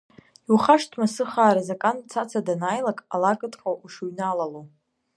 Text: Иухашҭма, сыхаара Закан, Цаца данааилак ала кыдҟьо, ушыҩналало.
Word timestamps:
Иухашҭма, 0.47 1.05
сыхаара 1.13 1.61
Закан, 1.67 1.97
Цаца 2.09 2.41
данааилак 2.45 2.99
ала 3.13 3.33
кыдҟьо, 3.39 3.71
ушыҩналало. 3.85 4.61